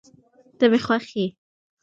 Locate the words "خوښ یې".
0.85-1.27